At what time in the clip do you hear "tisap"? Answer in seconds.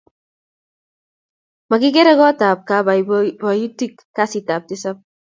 4.69-4.97